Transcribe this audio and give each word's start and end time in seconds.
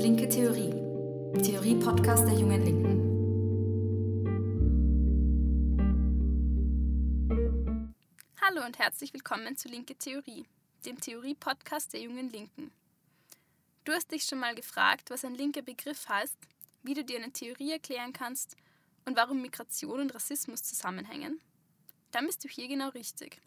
Linke 0.00 0.28
Theorie. 0.28 0.70
Theorie-Podcast 1.42 2.26
der 2.26 2.34
Jungen 2.34 2.64
Linken. 2.64 3.00
Hallo 8.40 8.64
und 8.64 8.78
herzlich 8.78 9.12
willkommen 9.12 9.56
zu 9.56 9.68
Linke 9.68 9.94
Theorie, 9.94 10.46
dem 10.86 10.98
Theorie-Podcast 11.00 11.92
der 11.92 12.00
Jungen 12.00 12.30
Linken. 12.30 12.70
Du 13.84 13.92
hast 13.92 14.10
dich 14.10 14.24
schon 14.24 14.38
mal 14.38 14.54
gefragt, 14.54 15.10
was 15.10 15.24
ein 15.24 15.34
linker 15.34 15.62
Begriff 15.62 16.08
heißt, 16.08 16.38
wie 16.82 16.94
du 16.94 17.04
dir 17.04 17.18
eine 17.18 17.32
Theorie 17.32 17.72
erklären 17.72 18.12
kannst 18.14 18.56
und 19.04 19.16
warum 19.16 19.42
Migration 19.42 20.00
und 20.00 20.14
Rassismus 20.14 20.62
zusammenhängen? 20.62 21.40
Dann 22.10 22.26
bist 22.26 22.42
du 22.44 22.48
hier 22.48 22.68
genau 22.68 22.88
richtig. 22.88 23.42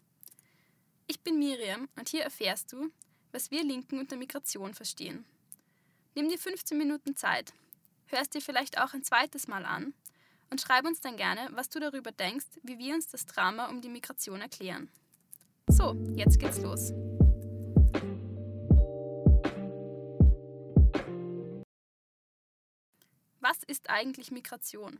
Ich 1.14 1.20
bin 1.20 1.38
Miriam 1.38 1.88
und 1.96 2.08
hier 2.08 2.24
erfährst 2.24 2.72
du, 2.72 2.90
was 3.30 3.52
wir 3.52 3.62
Linken 3.62 4.00
unter 4.00 4.16
Migration 4.16 4.74
verstehen. 4.74 5.24
Nimm 6.16 6.28
dir 6.28 6.38
15 6.38 6.76
Minuten 6.76 7.14
Zeit, 7.14 7.52
hörst 8.08 8.34
dir 8.34 8.40
vielleicht 8.40 8.80
auch 8.80 8.94
ein 8.94 9.04
zweites 9.04 9.46
Mal 9.46 9.64
an 9.64 9.94
und 10.50 10.60
schreib 10.60 10.84
uns 10.84 11.00
dann 11.00 11.16
gerne, 11.16 11.48
was 11.52 11.68
du 11.68 11.78
darüber 11.78 12.10
denkst, 12.10 12.46
wie 12.64 12.78
wir 12.78 12.96
uns 12.96 13.06
das 13.06 13.26
Drama 13.26 13.68
um 13.68 13.80
die 13.80 13.88
Migration 13.88 14.40
erklären. 14.40 14.90
So, 15.68 15.94
jetzt 16.16 16.40
geht's 16.40 16.58
los. 16.58 16.92
Was 23.38 23.62
ist 23.68 23.88
eigentlich 23.88 24.32
Migration? 24.32 24.98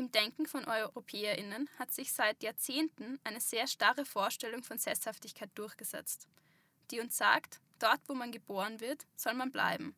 Im 0.00 0.10
Denken 0.10 0.46
von 0.46 0.66
EuropäerInnen 0.66 1.68
hat 1.78 1.92
sich 1.92 2.14
seit 2.14 2.42
Jahrzehnten 2.42 3.20
eine 3.22 3.38
sehr 3.38 3.66
starre 3.66 4.06
Vorstellung 4.06 4.62
von 4.62 4.78
Sesshaftigkeit 4.78 5.50
durchgesetzt, 5.56 6.26
die 6.90 7.00
uns 7.00 7.18
sagt, 7.18 7.60
dort 7.78 8.00
wo 8.08 8.14
man 8.14 8.32
geboren 8.32 8.80
wird, 8.80 9.06
soll 9.14 9.34
man 9.34 9.52
bleiben. 9.52 9.94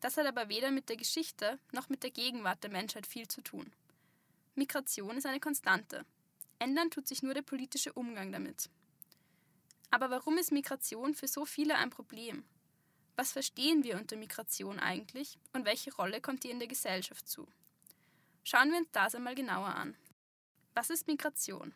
Das 0.00 0.16
hat 0.16 0.26
aber 0.26 0.48
weder 0.48 0.72
mit 0.72 0.88
der 0.88 0.96
Geschichte 0.96 1.60
noch 1.70 1.88
mit 1.88 2.02
der 2.02 2.10
Gegenwart 2.10 2.64
der 2.64 2.72
Menschheit 2.72 3.06
viel 3.06 3.28
zu 3.28 3.42
tun. 3.42 3.72
Migration 4.56 5.16
ist 5.16 5.26
eine 5.26 5.38
Konstante. 5.38 6.04
Ändern 6.58 6.90
tut 6.90 7.06
sich 7.06 7.22
nur 7.22 7.34
der 7.34 7.42
politische 7.42 7.92
Umgang 7.92 8.32
damit. 8.32 8.68
Aber 9.92 10.10
warum 10.10 10.36
ist 10.36 10.50
Migration 10.50 11.14
für 11.14 11.28
so 11.28 11.44
viele 11.44 11.76
ein 11.76 11.90
Problem? 11.90 12.42
Was 13.14 13.30
verstehen 13.30 13.84
wir 13.84 13.98
unter 13.98 14.16
Migration 14.16 14.80
eigentlich 14.80 15.38
und 15.52 15.64
welche 15.64 15.94
Rolle 15.94 16.20
kommt 16.20 16.44
ihr 16.44 16.50
in 16.50 16.58
der 16.58 16.66
Gesellschaft 16.66 17.28
zu? 17.28 17.46
Schauen 18.48 18.70
wir 18.70 18.78
uns 18.78 18.92
das 18.92 19.16
einmal 19.16 19.34
genauer 19.34 19.74
an. 19.74 19.96
Was 20.72 20.90
ist 20.90 21.08
Migration? 21.08 21.74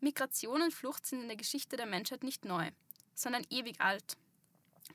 Migration 0.00 0.62
und 0.62 0.72
Flucht 0.72 1.04
sind 1.04 1.20
in 1.20 1.28
der 1.28 1.36
Geschichte 1.36 1.76
der 1.76 1.84
Menschheit 1.84 2.24
nicht 2.24 2.46
neu, 2.46 2.70
sondern 3.14 3.44
ewig 3.50 3.78
alt. 3.78 4.16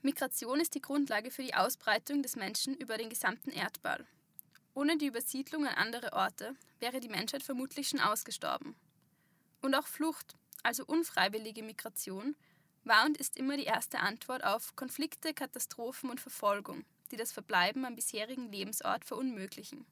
Migration 0.02 0.60
ist 0.60 0.74
die 0.74 0.82
Grundlage 0.82 1.30
für 1.30 1.44
die 1.44 1.54
Ausbreitung 1.54 2.24
des 2.24 2.36
Menschen 2.36 2.76
über 2.76 2.98
den 2.98 3.12
gesamten 3.12 3.52
Erdball. 3.52 4.08
Ohne 4.74 4.98
die 4.98 5.06
Übersiedlung 5.06 5.68
an 5.68 5.76
andere 5.76 6.14
Orte 6.14 6.56
wäre 6.80 7.00
die 7.00 7.10
Menschheit 7.10 7.44
vermutlich 7.44 7.90
schon 7.90 8.00
ausgestorben. 8.00 8.76
Und 9.62 9.76
auch 9.76 9.86
Flucht, 9.86 10.34
also 10.64 10.84
unfreiwillige 10.84 11.62
Migration, 11.62 12.36
war 12.86 13.06
und 13.06 13.18
ist 13.18 13.38
immer 13.38 13.56
die 13.56 13.66
erste 13.66 14.00
Antwort 14.00 14.44
auf 14.44 14.76
Konflikte, 14.76 15.36
Katastrophen 15.36 16.10
und 16.10 16.20
Verfolgung, 16.20 16.86
die 17.12 17.18
das 17.18 17.32
Verbleiben 17.32 17.86
am 17.86 17.94
bisherigen 17.94 18.52
Lebensort 18.52 19.06
verunmöglichen. 19.06 19.86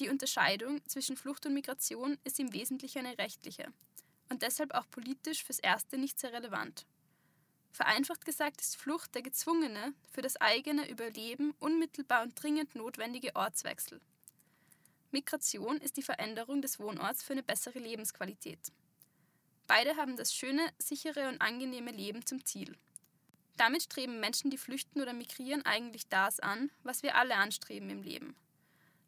Die 0.00 0.08
Unterscheidung 0.08 0.80
zwischen 0.86 1.14
Flucht 1.14 1.44
und 1.44 1.52
Migration 1.52 2.16
ist 2.24 2.40
im 2.40 2.54
Wesentlichen 2.54 3.04
eine 3.04 3.18
rechtliche 3.18 3.70
und 4.30 4.40
deshalb 4.40 4.72
auch 4.72 4.88
politisch 4.90 5.44
fürs 5.44 5.58
Erste 5.58 5.98
nicht 5.98 6.18
sehr 6.18 6.32
relevant. 6.32 6.86
Vereinfacht 7.70 8.24
gesagt 8.24 8.62
ist 8.62 8.78
Flucht 8.78 9.14
der 9.14 9.20
gezwungene, 9.20 9.92
für 10.10 10.22
das 10.22 10.38
eigene 10.38 10.88
Überleben 10.88 11.54
unmittelbar 11.58 12.22
und 12.22 12.42
dringend 12.42 12.74
notwendige 12.74 13.36
Ortswechsel. 13.36 14.00
Migration 15.10 15.76
ist 15.76 15.98
die 15.98 16.02
Veränderung 16.02 16.62
des 16.62 16.80
Wohnorts 16.80 17.22
für 17.22 17.34
eine 17.34 17.42
bessere 17.42 17.78
Lebensqualität. 17.78 18.72
Beide 19.66 19.96
haben 19.96 20.16
das 20.16 20.32
schöne, 20.34 20.66
sichere 20.78 21.28
und 21.28 21.42
angenehme 21.42 21.90
Leben 21.90 22.24
zum 22.24 22.42
Ziel. 22.46 22.74
Damit 23.58 23.82
streben 23.82 24.18
Menschen, 24.18 24.50
die 24.50 24.56
flüchten 24.56 25.02
oder 25.02 25.12
migrieren, 25.12 25.66
eigentlich 25.66 26.08
das 26.08 26.40
an, 26.40 26.70
was 26.84 27.02
wir 27.02 27.16
alle 27.16 27.36
anstreben 27.36 27.90
im 27.90 28.02
Leben. 28.02 28.34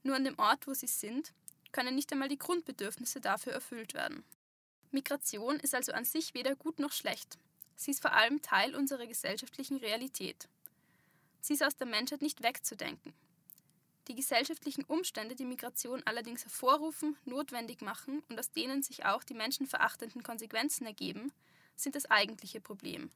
Nur 0.02 0.16
an 0.16 0.24
dem 0.24 0.38
Ort, 0.38 0.66
wo 0.66 0.74
sie 0.74 0.86
sind, 0.86 1.32
können 1.70 1.94
nicht 1.94 2.12
einmal 2.12 2.28
die 2.28 2.38
Grundbedürfnisse 2.38 3.20
dafür 3.20 3.52
erfüllt 3.52 3.94
werden. 3.94 4.24
Migration 4.90 5.58
ist 5.60 5.74
also 5.74 5.92
an 5.92 6.04
sich 6.04 6.34
weder 6.34 6.54
gut 6.54 6.78
noch 6.78 6.92
schlecht. 6.92 7.38
Sie 7.76 7.90
ist 7.90 8.02
vor 8.02 8.12
allem 8.12 8.42
Teil 8.42 8.74
unserer 8.74 9.06
gesellschaftlichen 9.06 9.78
Realität. 9.78 10.48
Sie 11.40 11.54
ist 11.54 11.64
aus 11.64 11.76
der 11.76 11.86
Menschheit 11.86 12.22
nicht 12.22 12.42
wegzudenken. 12.42 13.14
Die 14.08 14.14
gesellschaftlichen 14.14 14.84
Umstände, 14.84 15.36
die 15.36 15.44
Migration 15.44 16.02
allerdings 16.04 16.44
hervorrufen, 16.44 17.16
notwendig 17.24 17.80
machen 17.80 18.22
und 18.28 18.38
aus 18.38 18.50
denen 18.50 18.82
sich 18.82 19.04
auch 19.04 19.22
die 19.22 19.34
menschenverachtenden 19.34 20.22
Konsequenzen 20.22 20.86
ergeben, 20.86 21.32
sind 21.76 21.94
das 21.94 22.10
eigentliche 22.10 22.60
Problem. 22.60 23.10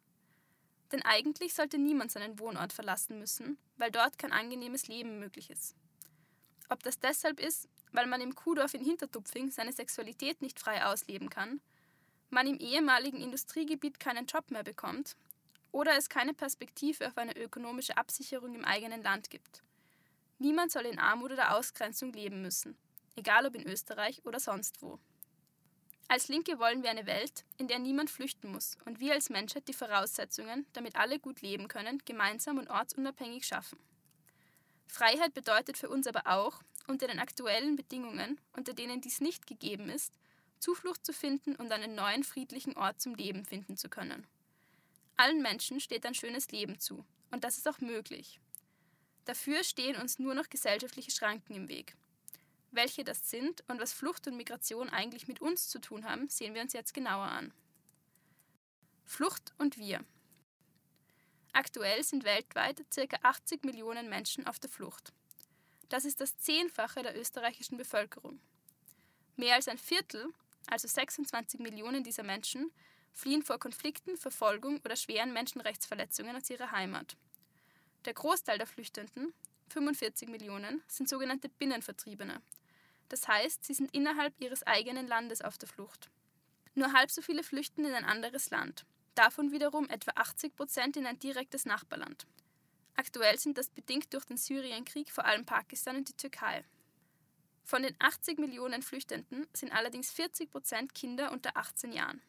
Denn 0.92 1.02
eigentlich 1.02 1.54
sollte 1.54 1.78
niemand 1.78 2.12
seinen 2.12 2.38
Wohnort 2.38 2.72
verlassen 2.72 3.18
müssen, 3.18 3.58
weil 3.76 3.90
dort 3.90 4.18
kein 4.18 4.32
angenehmes 4.32 4.86
Leben 4.86 5.18
möglich 5.18 5.50
ist. 5.50 5.74
Ob 6.68 6.82
das 6.82 6.98
deshalb 6.98 7.40
ist, 7.40 7.68
weil 7.92 8.06
man 8.06 8.20
im 8.20 8.34
Kuhdorf 8.34 8.74
in 8.74 8.84
Hintertupfing 8.84 9.50
seine 9.50 9.72
Sexualität 9.72 10.42
nicht 10.42 10.58
frei 10.58 10.84
ausleben 10.84 11.30
kann, 11.30 11.60
man 12.30 12.46
im 12.46 12.58
ehemaligen 12.58 13.20
Industriegebiet 13.20 14.00
keinen 14.00 14.26
Job 14.26 14.50
mehr 14.50 14.64
bekommt 14.64 15.16
oder 15.72 15.96
es 15.96 16.08
keine 16.08 16.34
Perspektive 16.34 17.06
auf 17.06 17.16
eine 17.18 17.36
ökonomische 17.36 17.96
Absicherung 17.96 18.54
im 18.54 18.64
eigenen 18.64 19.02
Land 19.02 19.30
gibt. 19.30 19.62
Niemand 20.38 20.72
soll 20.72 20.86
in 20.86 20.98
Armut 20.98 21.32
oder 21.32 21.56
Ausgrenzung 21.56 22.12
leben 22.12 22.42
müssen, 22.42 22.76
egal 23.14 23.46
ob 23.46 23.54
in 23.54 23.66
Österreich 23.66 24.24
oder 24.24 24.40
sonst 24.40 24.82
wo. 24.82 24.98
Als 26.08 26.28
Linke 26.28 26.58
wollen 26.58 26.82
wir 26.82 26.90
eine 26.90 27.06
Welt, 27.06 27.44
in 27.58 27.68
der 27.68 27.78
niemand 27.78 28.10
flüchten 28.10 28.52
muss 28.52 28.76
und 28.84 29.00
wir 29.00 29.14
als 29.14 29.28
Menschheit 29.28 29.66
die 29.66 29.72
Voraussetzungen, 29.72 30.66
damit 30.72 30.96
alle 30.96 31.18
gut 31.18 31.40
leben 31.40 31.68
können, 31.68 32.00
gemeinsam 32.04 32.58
und 32.58 32.70
ortsunabhängig 32.70 33.46
schaffen. 33.46 33.78
Freiheit 34.86 35.34
bedeutet 35.34 35.76
für 35.76 35.88
uns 35.88 36.06
aber 36.06 36.26
auch, 36.26 36.62
unter 36.86 37.06
den 37.06 37.18
aktuellen 37.18 37.76
Bedingungen, 37.76 38.40
unter 38.52 38.72
denen 38.72 39.00
dies 39.00 39.20
nicht 39.20 39.46
gegeben 39.46 39.90
ist, 39.90 40.12
Zuflucht 40.60 41.04
zu 41.04 41.12
finden 41.12 41.56
und 41.56 41.70
einen 41.72 41.94
neuen 41.94 42.24
friedlichen 42.24 42.76
Ort 42.76 43.00
zum 43.00 43.14
Leben 43.14 43.44
finden 43.44 43.76
zu 43.76 43.88
können. 43.88 44.26
Allen 45.16 45.42
Menschen 45.42 45.80
steht 45.80 46.06
ein 46.06 46.14
schönes 46.14 46.50
Leben 46.50 46.78
zu, 46.78 47.04
und 47.30 47.44
das 47.44 47.58
ist 47.58 47.68
auch 47.68 47.80
möglich. 47.80 48.40
Dafür 49.24 49.64
stehen 49.64 49.96
uns 49.96 50.18
nur 50.18 50.34
noch 50.34 50.48
gesellschaftliche 50.48 51.10
Schranken 51.10 51.54
im 51.54 51.68
Weg. 51.68 51.96
Welche 52.70 53.04
das 53.04 53.30
sind 53.30 53.64
und 53.68 53.80
was 53.80 53.92
Flucht 53.92 54.26
und 54.26 54.36
Migration 54.36 54.88
eigentlich 54.90 55.28
mit 55.28 55.40
uns 55.40 55.68
zu 55.68 55.80
tun 55.80 56.04
haben, 56.04 56.28
sehen 56.28 56.54
wir 56.54 56.62
uns 56.62 56.72
jetzt 56.72 56.94
genauer 56.94 57.24
an. 57.26 57.52
Flucht 59.04 59.54
und 59.58 59.78
wir. 59.78 60.04
Aktuell 61.56 62.02
sind 62.02 62.24
weltweit 62.24 62.84
ca. 62.94 63.16
80 63.22 63.64
Millionen 63.64 64.10
Menschen 64.10 64.46
auf 64.46 64.58
der 64.58 64.68
Flucht. 64.68 65.14
Das 65.88 66.04
ist 66.04 66.20
das 66.20 66.36
Zehnfache 66.36 67.02
der 67.02 67.18
österreichischen 67.18 67.78
Bevölkerung. 67.78 68.40
Mehr 69.36 69.54
als 69.54 69.66
ein 69.66 69.78
Viertel, 69.78 70.28
also 70.66 70.86
26 70.86 71.60
Millionen 71.60 72.04
dieser 72.04 72.24
Menschen, 72.24 72.70
fliehen 73.14 73.42
vor 73.42 73.58
Konflikten, 73.58 74.18
Verfolgung 74.18 74.82
oder 74.84 74.96
schweren 74.96 75.32
Menschenrechtsverletzungen 75.32 76.36
aus 76.36 76.50
ihrer 76.50 76.72
Heimat. 76.72 77.16
Der 78.04 78.12
Großteil 78.12 78.58
der 78.58 78.66
Flüchtenden, 78.66 79.32
45 79.70 80.28
Millionen, 80.28 80.82
sind 80.88 81.08
sogenannte 81.08 81.48
Binnenvertriebene. 81.48 82.42
Das 83.08 83.28
heißt, 83.28 83.64
sie 83.64 83.72
sind 83.72 83.94
innerhalb 83.94 84.38
ihres 84.42 84.62
eigenen 84.64 85.06
Landes 85.06 85.40
auf 85.40 85.56
der 85.56 85.70
Flucht. 85.70 86.10
Nur 86.74 86.92
halb 86.92 87.10
so 87.10 87.22
viele 87.22 87.42
flüchten 87.42 87.86
in 87.86 87.94
ein 87.94 88.04
anderes 88.04 88.50
Land, 88.50 88.84
davon 89.18 89.52
wiederum 89.52 89.88
etwa 89.88 90.12
80 90.14 90.54
Prozent 90.56 90.96
in 90.96 91.06
ein 91.06 91.18
direktes 91.18 91.64
Nachbarland. 91.64 92.26
Aktuell 92.94 93.38
sind 93.38 93.58
das 93.58 93.68
bedingt 93.68 94.12
durch 94.14 94.24
den 94.24 94.36
Syrienkrieg 94.36 95.10
vor 95.10 95.24
allem 95.24 95.44
Pakistan 95.44 95.96
und 95.96 96.08
die 96.08 96.16
Türkei. 96.16 96.64
Von 97.64 97.82
den 97.82 97.96
80 97.98 98.38
Millionen 98.38 98.82
Flüchtenden 98.82 99.46
sind 99.52 99.72
allerdings 99.72 100.10
40 100.12 100.50
Prozent 100.50 100.94
Kinder 100.94 101.32
unter 101.32 101.56
18 101.56 101.92
Jahren. 101.92 102.22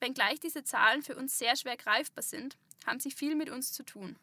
Wenngleich 0.00 0.38
diese 0.38 0.62
Zahlen 0.64 1.02
für 1.02 1.16
uns 1.16 1.38
sehr 1.38 1.56
schwer 1.56 1.76
greifbar 1.76 2.22
sind, 2.22 2.56
haben 2.86 3.00
sie 3.00 3.10
viel 3.10 3.34
mit 3.34 3.50
uns 3.50 3.72
zu 3.72 3.82
tun. 3.82 4.16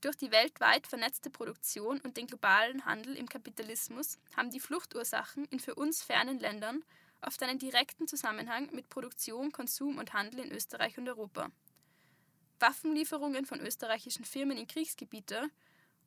Durch 0.00 0.16
die 0.16 0.30
weltweit 0.30 0.86
vernetzte 0.86 1.28
Produktion 1.28 2.00
und 2.00 2.16
den 2.16 2.28
globalen 2.28 2.84
Handel 2.84 3.16
im 3.16 3.28
Kapitalismus 3.28 4.18
haben 4.36 4.50
die 4.50 4.60
Fluchtursachen 4.60 5.44
in 5.46 5.58
für 5.58 5.74
uns 5.74 6.02
fernen 6.02 6.38
Ländern 6.38 6.84
oft 7.22 7.42
einen 7.42 7.58
direkten 7.58 8.06
Zusammenhang 8.06 8.68
mit 8.72 8.88
Produktion, 8.88 9.52
Konsum 9.52 9.98
und 9.98 10.12
Handel 10.12 10.40
in 10.40 10.52
Österreich 10.52 10.98
und 10.98 11.08
Europa. 11.08 11.50
Waffenlieferungen 12.60 13.46
von 13.46 13.60
österreichischen 13.60 14.24
Firmen 14.24 14.56
in 14.56 14.66
Kriegsgebiete 14.66 15.50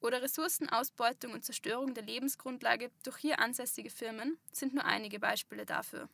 oder 0.02 0.22
Ressourcenausbeutung 0.22 1.34
und 1.34 1.46
Zerstörung 1.46 1.94
der 1.94 2.04
Lebensgrundlage 2.04 2.92
durch 3.04 3.18
hier 3.18 3.40
ansässige 3.40 3.90
Firmen 3.90 4.38
sind 4.52 4.74
nur 4.74 4.86
einige 4.86 5.20
Beispiele 5.20 5.66
dafür. 5.66 6.10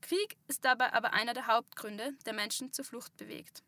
Krieg 0.00 0.36
ist 0.48 0.64
dabei 0.64 0.92
aber 0.92 1.12
einer 1.12 1.32
der 1.32 1.46
Hauptgründe, 1.46 2.12
der 2.26 2.32
Menschen 2.32 2.72
zur 2.72 2.84
Flucht 2.84 3.16
bewegt. 3.16 3.62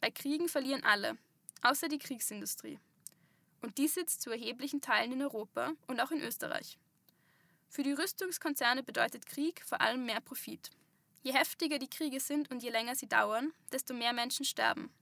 Bei 0.00 0.10
Kriegen 0.10 0.48
verlieren 0.48 0.84
alle, 0.84 1.16
außer 1.62 1.88
die 1.88 1.98
Kriegsindustrie. 1.98 2.78
Und 3.62 3.78
die 3.78 3.88
sitzt 3.88 4.20
zu 4.20 4.30
erheblichen 4.30 4.82
Teilen 4.82 5.12
in 5.12 5.22
Europa 5.22 5.72
und 5.86 6.00
auch 6.00 6.10
in 6.10 6.20
Österreich. 6.20 6.76
Für 7.74 7.82
die 7.82 7.92
Rüstungskonzerne 7.92 8.84
bedeutet 8.84 9.26
Krieg 9.26 9.60
vor 9.66 9.80
allem 9.80 10.06
mehr 10.06 10.20
Profit. 10.20 10.70
Je 11.24 11.32
heftiger 11.32 11.80
die 11.80 11.90
Kriege 11.90 12.20
sind 12.20 12.48
und 12.52 12.62
je 12.62 12.70
länger 12.70 12.94
sie 12.94 13.08
dauern, 13.08 13.52
desto 13.72 13.94
mehr 13.94 14.12
Menschen 14.12 14.44
sterben. 14.44 14.94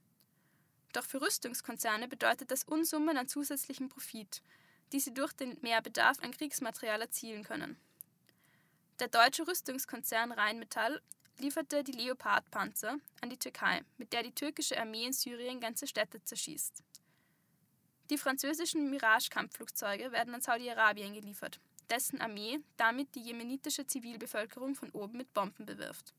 Doch 0.91 1.05
für 1.05 1.21
Rüstungskonzerne 1.21 2.07
bedeutet 2.07 2.49
das 2.49 2.63
Unsummen 2.63 3.15
an 3.15 3.27
zusätzlichem 3.27 3.89
Profit, 3.89 4.41
die 4.91 4.99
sie 4.99 5.13
durch 5.13 5.33
den 5.33 5.55
Mehrbedarf 5.61 6.17
an 6.23 6.31
Kriegsmaterial 6.31 6.99
erzielen 6.99 7.43
können. 7.43 7.77
Der 8.97 9.07
deutsche 9.07 9.47
Rüstungskonzern 9.47 10.31
Rheinmetall 10.31 10.99
lieferte 11.37 11.83
die 11.83 11.91
Leopard-Panzer 11.91 12.97
an 13.21 13.29
die 13.29 13.37
Türkei, 13.37 13.83
mit 13.99 14.13
der 14.13 14.23
die 14.23 14.33
türkische 14.33 14.79
Armee 14.79 15.05
in 15.05 15.13
Syrien 15.13 15.59
ganze 15.59 15.85
Städte 15.85 16.23
zerschießt. 16.23 16.83
Die 18.09 18.17
französischen 18.17 18.89
Mirage-Kampfflugzeuge 18.89 20.11
werden 20.11 20.33
an 20.33 20.41
Saudi-Arabien 20.41 21.13
geliefert, 21.13 21.59
dessen 21.89 22.21
Armee 22.21 22.59
damit 22.77 23.13
die 23.15 23.21
jemenitische 23.21 23.85
Zivilbevölkerung 23.85 24.75
von 24.75 24.89
oben 24.91 25.17
mit 25.17 25.33
Bomben 25.33 25.65
bewirft. 25.65 26.13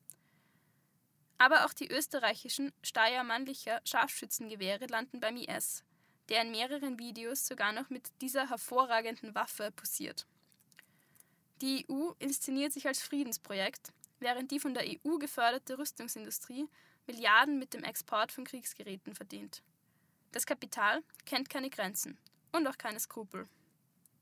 Aber 1.38 1.64
auch 1.64 1.72
die 1.72 1.90
österreichischen 1.90 2.72
Steyr-Mannlicher 2.82 3.81
Scharfschützengewehre 3.84 4.87
landen 4.87 5.20
beim 5.20 5.37
IS, 5.37 5.84
der 6.28 6.43
in 6.43 6.52
mehreren 6.52 6.99
Videos 6.99 7.46
sogar 7.46 7.72
noch 7.72 7.90
mit 7.90 8.11
dieser 8.20 8.49
hervorragenden 8.49 9.34
Waffe 9.34 9.72
posiert. 9.72 10.26
Die 11.61 11.87
EU 11.90 12.12
inszeniert 12.19 12.72
sich 12.72 12.87
als 12.87 13.02
Friedensprojekt, 13.02 13.93
während 14.20 14.50
die 14.50 14.60
von 14.60 14.75
der 14.75 14.84
EU 14.84 15.19
geförderte 15.19 15.78
Rüstungsindustrie 15.78 16.69
Milliarden 17.06 17.58
mit 17.58 17.75
dem 17.75 17.84
Export 17.84 18.32
von 18.32 18.44
Kriegsgeräten 18.44 19.14
verdient. 19.14 19.62
Das 20.32 20.46
Kapital 20.46 21.02
kennt 21.26 21.50
keine 21.50 21.70
Grenzen 21.70 22.17
und 22.52 22.67
auch 22.67 22.78
keine 22.78 22.99
Skrupel. 22.99 23.46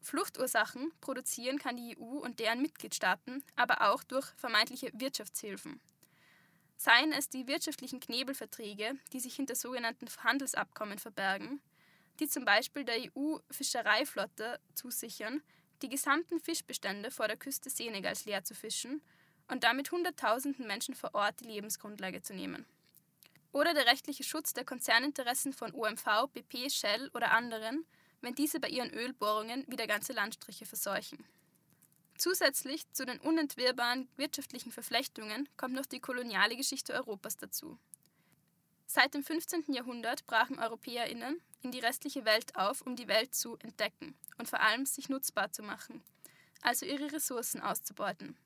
Fluchtursachen 0.03 0.93
produzieren 1.01 1.59
kann 1.59 1.77
die 1.77 1.97
EU 1.99 2.19
und 2.19 2.41
deren 2.41 2.61
Mitgliedstaaten 2.61 3.43
aber 3.57 3.93
auch 3.93 4.03
durch 4.05 4.27
vermeintliche 4.37 4.91
Wirtschaftshilfen. 4.95 5.81
Seien 6.77 7.13
es 7.13 7.29
die 7.29 7.47
wirtschaftlichen 7.47 8.01
Knebelverträge, 8.01 8.95
die 9.13 9.21
sich 9.21 9.37
hinter 9.37 9.55
sogenannten 9.55 10.09
Handelsabkommen 10.25 10.99
verbergen, 10.99 11.63
die 12.19 12.29
zum 12.29 12.45
Beispiel 12.45 12.85
der 12.85 12.97
EU-Fischereiflotte 13.17 14.59
zusichern, 14.75 15.43
die 15.83 15.89
gesamten 15.89 16.41
Fischbestände 16.41 17.11
vor 17.11 17.29
der 17.29 17.37
Küste 17.37 17.71
Senegals 17.71 18.25
leer 18.25 18.45
zu 18.45 18.55
fischen 18.55 19.01
und 19.49 19.65
damit 19.65 19.93
Hunderttausenden 19.93 20.67
Menschen 20.67 20.95
vor 20.95 21.15
Ort 21.15 21.41
die 21.41 21.47
Lebensgrundlage 21.47 22.23
zu 22.23 22.35
nehmen. 22.35 22.67
Oder 23.53 23.75
der 23.75 23.87
rechtliche 23.87 24.25
Schutz 24.25 24.55
der 24.55 24.65
Konzerninteressen 24.65 25.53
von 25.53 25.73
OMV, 25.75 26.29
BP, 26.33 26.71
Shell 26.71 27.11
oder 27.15 27.33
anderen, 27.33 27.85
wenn 28.23 28.35
diese 28.35 28.61
bei 28.61 28.69
ihren 28.69 28.91
Ölbohrungen 28.91 29.65
wieder 29.69 29.87
ganze 29.87 30.13
Landstriche 30.13 30.65
verseuchen. 30.65 31.25
Zusätzlich 32.17 32.91
zu 32.93 33.05
den 33.05 33.19
unentwirrbaren 33.21 34.09
wirtschaftlichen 34.17 34.71
Verflechtungen 34.71 35.49
kommt 35.57 35.75
noch 35.75 35.87
die 35.87 36.01
koloniale 36.01 36.57
Geschichte 36.57 36.93
Europas 36.93 37.37
dazu. 37.37 37.79
Seit 38.87 39.15
dem 39.15 39.25
15. 39.25 39.65
Jahrhundert 39.69 40.27
brachen 40.27 40.59
EuropäerInnen 40.59 41.41
in 41.63 41.73
die 41.73 41.81
restliche 41.81 42.25
Welt 42.25 42.55
auf, 42.57 42.83
um 42.83 42.95
die 42.95 43.09
Welt 43.09 43.35
zu 43.35 43.57
entdecken 43.59 44.15
und 44.39 44.49
vor 44.49 44.61
allem 44.61 44.87
sich 44.87 45.09
nutzbar 45.09 45.51
zu 45.51 45.63
machen, 45.63 46.03
also 46.61 46.87
ihre 46.87 47.11
Ressourcen 47.13 47.61
auszubeuten. 47.61 48.37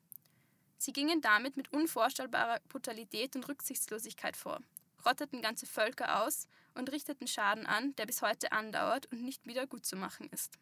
Sie 0.77 0.93
gingen 0.93 1.21
damit 1.21 1.57
mit 1.57 1.73
unvorstellbarer 1.73 2.59
Brutalität 2.69 3.35
und 3.35 3.47
Rücksichtslosigkeit 3.47 4.37
vor, 4.37 4.61
rotteten 5.05 5.41
ganze 5.41 5.65
Völker 5.65 6.23
aus 6.23 6.47
und 6.73 6.91
richteten 6.91 7.27
Schaden 7.27 7.65
an, 7.65 7.95
der 7.95 8.05
bis 8.05 8.21
heute 8.21 8.51
andauert 8.51 9.07
und 9.11 9.23
nicht 9.23 9.45
wieder 9.45 9.67
gutzumachen 9.67 10.29
ist. 10.29 10.57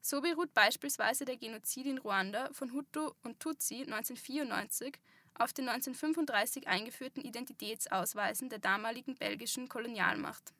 So 0.00 0.20
beruht 0.20 0.52
beispielsweise 0.52 1.24
der 1.24 1.38
Genozid 1.38 1.86
in 1.86 1.98
Ruanda 1.98 2.50
von 2.52 2.72
Hutu 2.72 3.12
und 3.22 3.40
Tutsi 3.40 3.82
1994 3.82 4.98
auf 5.34 5.52
den 5.52 5.68
1935 5.68 6.68
eingeführten 6.68 7.22
Identitätsausweisen 7.22 8.50
der 8.50 8.58
damaligen 8.58 9.14
belgischen 9.14 9.68
Kolonialmacht. 9.68 10.52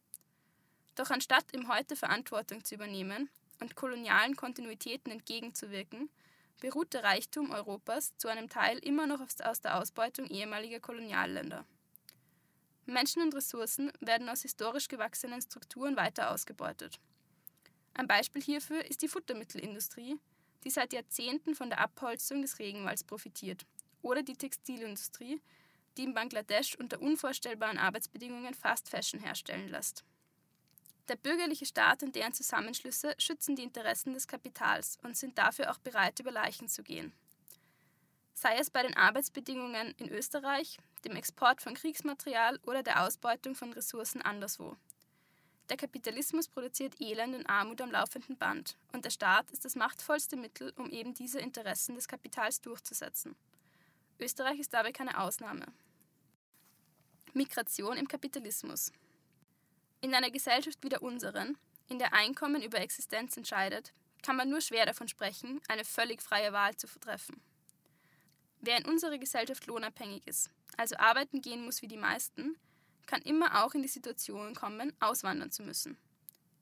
Doch 0.95 1.11
anstatt 1.11 1.53
im 1.53 1.69
Heute 1.69 1.95
Verantwortung 1.95 2.65
zu 2.65 2.75
übernehmen 2.75 3.29
und 3.61 3.77
kolonialen 3.77 4.35
Kontinuitäten 4.35 5.13
entgegenzuwirken, 5.13 6.09
beruht 6.61 6.95
der 6.95 7.05
Reichtum 7.05 7.51
Europas 7.51 8.17
zu 8.17 8.29
einem 8.29 8.49
Teil 8.49 8.79
immer 8.79 9.07
noch 9.07 9.21
aus 9.21 9.61
der 9.61 9.79
Ausbeutung 9.79 10.27
ehemaliger 10.27 10.81
Kolonialländer. 10.81 11.67
Menschen 12.87 13.23
und 13.23 13.35
Ressourcen 13.35 13.93
werden 14.01 14.29
aus 14.29 14.43
historisch 14.43 14.89
gewachsenen 14.89 15.41
Strukturen 15.41 15.97
weiter 15.97 16.31
ausgebeutet. 16.31 16.99
Ein 17.95 18.09
Beispiel 18.09 18.43
hierfür 18.43 18.85
ist 18.85 19.03
die 19.03 19.09
Futtermittelindustrie, 19.09 20.17
die 20.65 20.71
seit 20.71 20.93
Jahrzehnten 20.93 21.55
von 21.55 21.71
der 21.71 21.81
Abholzung 21.81 22.43
des 22.43 22.59
Regenwalds 22.59 23.05
profitiert, 23.05 23.65
oder 24.03 24.23
die 24.23 24.37
Textilindustrie, 24.37 25.41
die 25.97 26.05
in 26.05 26.15
Bangladesch 26.15 26.77
unter 26.77 27.01
unvorstellbaren 27.01 27.79
Arbeitsbedingungen 27.79 28.55
Fast 28.55 28.89
Fashion 28.89 29.21
herstellen 29.21 29.69
lässt. 29.69 30.05
Der 31.09 31.17
bürgerliche 31.17 31.67
Staat 31.67 32.03
und 32.03 32.17
deren 32.17 32.33
Zusammenschlüsse 32.33 33.15
schützen 33.19 33.57
die 33.57 33.63
Interessen 33.63 34.15
des 34.15 34.27
Kapitals 34.27 34.99
und 35.03 35.17
sind 35.17 35.39
dafür 35.39 35.71
auch 35.71 35.79
bereit, 35.79 36.19
über 36.19 36.33
Leichen 36.33 36.69
zu 36.69 36.83
gehen. 36.83 37.13
Sei 38.35 38.57
es 38.57 38.71
bei 38.71 38.83
den 38.83 38.97
Arbeitsbedingungen 38.97 39.95
in 39.99 40.09
Österreich, 40.09 40.79
dem 41.05 41.17
Export 41.17 41.61
von 41.61 41.75
Kriegsmaterial 41.75 42.59
oder 42.65 42.83
der 42.83 43.03
Ausbeutung 43.05 43.55
von 43.55 43.73
Ressourcen 43.73 44.23
anderswo. 44.23 44.77
Der 45.71 45.77
Kapitalismus 45.77 46.49
produziert 46.49 47.01
Elend 47.01 47.35
und 47.35 47.47
Armut 47.47 47.81
am 47.81 47.91
laufenden 47.91 48.37
Band 48.37 48.77
und 48.93 49.05
der 49.05 49.11
Staat 49.11 49.51
ist 49.51 49.65
das 49.65 49.77
machtvollste 49.77 50.37
Mittel, 50.37 50.73
um 50.77 50.91
eben 50.91 51.15
diese 51.15 51.41
Interessen 51.41 51.95
des 51.95 52.07
Kapitals 52.07 52.61
durchzusetzen. 52.61 53.35
Österreich 54.19 54.59
ist 54.59 54.75
dabei 54.75 54.93
keine 54.93 55.19
Ausnahme. 55.19 55.67
Migration 57.33 57.97
im 57.97 58.07
Kapitalismus. 58.07 58.93
In 60.01 60.15
einer 60.15 60.31
Gesellschaft 60.31 60.79
wie 60.83 60.91
der 60.91 61.03
unseren, 61.03 61.57
in 61.89 61.99
der 61.99 62.13
Einkommen 62.13 62.63
über 62.63 62.81
Existenz 62.81 63.37
entscheidet, 63.37 63.93
kann 64.23 64.37
man 64.37 64.49
nur 64.49 64.61
schwer 64.61 64.87
davon 64.87 65.09
sprechen, 65.09 65.61
eine 65.69 65.85
völlig 65.85 66.23
freie 66.23 66.53
Wahl 66.53 66.77
zu 66.77 66.87
treffen. 67.01 67.41
Wer 68.67 68.79
in 68.79 68.87
unserer 68.87 69.19
Gesellschaft 69.19 69.67
lohnabhängig 69.67 70.27
ist, 70.27 70.49
also 70.79 70.97
arbeiten 70.97 71.43
gehen 71.43 71.67
muss 71.67 71.83
wie 71.83 71.87
die 71.87 71.99
meisten, 71.99 72.57
kann 73.05 73.21
immer 73.21 73.63
auch 73.63 73.75
in 73.75 73.83
die 73.83 73.89
Situation 73.89 74.55
kommen, 74.55 74.95
auswandern 75.01 75.51
zu 75.51 75.63
müssen. 75.63 75.99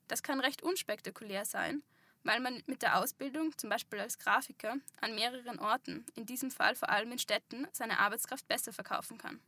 Das 0.09 0.21
kann 0.21 0.41
recht 0.41 0.63
unspektakulär 0.63 1.45
sein, 1.45 1.81
weil 2.23 2.41
man 2.41 2.61
mit 2.65 2.81
der 2.81 2.99
Ausbildung, 2.99 3.57
zum 3.57 3.69
Beispiel 3.69 4.01
als 4.01 4.19
Grafiker, 4.19 4.75
an 4.99 5.15
mehreren 5.15 5.59
Orten, 5.59 6.05
in 6.15 6.25
diesem 6.25 6.51
Fall 6.51 6.75
vor 6.75 6.89
allem 6.89 7.13
in 7.13 7.19
Städten, 7.19 7.69
seine 7.71 7.97
Arbeitskraft 7.99 8.49
besser 8.49 8.73
verkaufen 8.73 9.17
kann. 9.17 9.39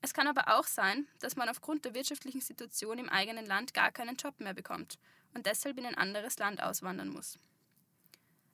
Es 0.00 0.12
kann 0.12 0.26
aber 0.26 0.58
auch 0.58 0.66
sein, 0.66 1.06
dass 1.20 1.36
man 1.36 1.48
aufgrund 1.48 1.84
der 1.84 1.94
wirtschaftlichen 1.94 2.40
Situation 2.40 2.98
im 2.98 3.08
eigenen 3.08 3.46
Land 3.46 3.72
gar 3.72 3.92
keinen 3.92 4.16
Job 4.16 4.40
mehr 4.40 4.54
bekommt 4.54 4.98
und 5.32 5.46
deshalb 5.46 5.78
in 5.78 5.86
ein 5.86 5.94
anderes 5.94 6.36
Land 6.38 6.60
auswandern 6.60 7.10
muss. 7.10 7.38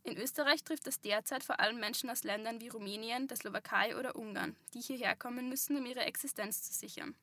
In 0.05 0.17
Österreich 0.17 0.65
trifft 0.65 0.87
das 0.87 1.01
derzeit 1.01 1.45
vor 1.45 1.61
allem 1.61 1.81
Menschen 1.81 2.09
aus 2.09 2.25
Ländern 2.25 2.61
wie 2.61 2.69
Rumänien, 2.69 3.29
der 3.29 3.37
Slowakei 3.37 3.97
oder 3.97 4.17
Ungarn, 4.17 4.57
die 4.75 4.81
hierher 4.81 5.17
kommen 5.17 5.49
müssen, 5.49 5.77
um 5.77 5.85
ihre 5.85 6.05
Existenz 6.05 6.63
zu 6.63 6.73
sichern. 6.73 7.15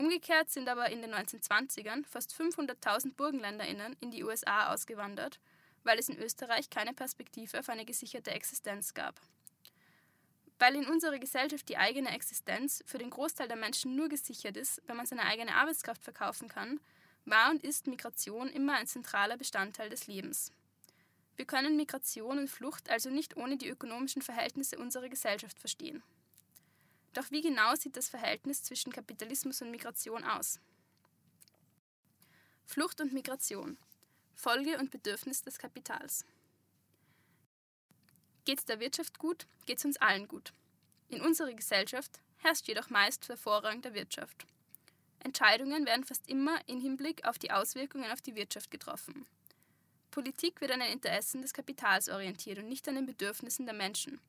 Umgekehrt 0.00 0.50
sind 0.50 0.68
aber 0.68 0.88
in 0.90 1.02
den 1.02 1.14
1920ern 1.14 2.06
fast 2.06 2.32
500.000 2.34 3.14
BurgenländerInnen 3.14 3.96
in 4.00 4.10
die 4.10 4.24
USA 4.24 4.72
ausgewandert, 4.72 5.38
weil 5.84 5.98
es 5.98 6.08
in 6.08 6.18
Österreich 6.18 6.70
keine 6.70 6.94
Perspektive 6.94 7.58
auf 7.58 7.68
eine 7.68 7.84
gesicherte 7.84 8.30
Existenz 8.30 8.94
gab. 8.94 9.20
Weil 10.58 10.76
in 10.76 10.86
unserer 10.86 11.18
Gesellschaft 11.18 11.68
die 11.68 11.76
eigene 11.76 12.10
Existenz 12.14 12.82
für 12.86 12.98
den 12.98 13.10
Großteil 13.10 13.48
der 13.48 13.56
Menschen 13.56 13.94
nur 13.94 14.08
gesichert 14.08 14.56
ist, 14.56 14.82
wenn 14.86 14.96
man 14.96 15.06
seine 15.06 15.24
eigene 15.24 15.54
Arbeitskraft 15.54 16.02
verkaufen 16.02 16.48
kann, 16.48 16.80
war 17.26 17.50
und 17.50 17.62
ist 17.62 17.86
Migration 17.86 18.48
immer 18.48 18.74
ein 18.74 18.86
zentraler 18.86 19.36
Bestandteil 19.36 19.90
des 19.90 20.06
Lebens. 20.06 20.52
Wir 21.36 21.44
können 21.46 21.76
Migration 21.76 22.38
und 22.38 22.48
Flucht 22.48 22.90
also 22.90 23.10
nicht 23.10 23.36
ohne 23.36 23.56
die 23.56 23.68
ökonomischen 23.68 24.22
Verhältnisse 24.22 24.78
unserer 24.78 25.08
Gesellschaft 25.08 25.58
verstehen. 25.58 26.02
Doch 27.12 27.30
wie 27.30 27.40
genau 27.40 27.74
sieht 27.74 27.96
das 27.96 28.08
Verhältnis 28.08 28.62
zwischen 28.62 28.92
Kapitalismus 28.92 29.62
und 29.62 29.70
Migration 29.70 30.22
aus? 30.24 30.60
Flucht 32.66 33.00
und 33.00 33.12
Migration. 33.12 33.78
Folge 34.34 34.78
und 34.78 34.90
Bedürfnis 34.90 35.42
des 35.42 35.58
Kapitals. 35.58 36.24
Geht 38.44 38.60
es 38.60 38.64
der 38.64 38.80
Wirtschaft 38.80 39.18
gut, 39.18 39.46
geht 39.66 39.78
es 39.78 39.84
uns 39.84 39.96
allen 39.98 40.28
gut. 40.28 40.52
In 41.08 41.20
unserer 41.20 41.52
Gesellschaft 41.52 42.20
herrscht 42.38 42.68
jedoch 42.68 42.88
meist 42.90 43.28
der 43.28 43.36
Vorrang 43.36 43.82
der 43.82 43.94
Wirtschaft. 43.94 44.46
Entscheidungen 45.18 45.84
werden 45.84 46.04
fast 46.04 46.28
immer 46.28 46.58
im 46.66 46.80
Hinblick 46.80 47.24
auf 47.24 47.38
die 47.38 47.50
Auswirkungen 47.50 48.10
auf 48.10 48.22
die 48.22 48.34
Wirtschaft 48.34 48.70
getroffen. 48.70 49.26
Politik 50.10 50.60
wird 50.60 50.72
an 50.72 50.80
den 50.80 50.92
Interessen 50.92 51.40
des 51.40 51.52
Kapitals 51.52 52.08
orientiert 52.08 52.58
und 52.58 52.68
nicht 52.68 52.88
an 52.88 52.96
den 52.96 53.06
Bedürfnissen 53.06 53.66
der 53.66 53.74
Menschen. 53.74 54.20